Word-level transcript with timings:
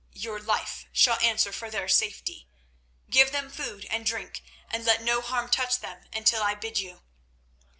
Your 0.15 0.39
life 0.39 0.87
shall 0.91 1.19
answer 1.19 1.51
for 1.53 1.69
their 1.69 1.87
safety. 1.87 2.47
Give 3.11 3.31
them 3.31 3.51
food 3.51 3.85
and 3.91 4.03
drink, 4.03 4.41
and 4.71 4.83
let 4.83 5.03
no 5.03 5.21
harm 5.21 5.47
touch 5.47 5.79
them 5.79 6.05
until 6.11 6.41
I 6.41 6.55
bid 6.55 6.79
you." 6.79 7.03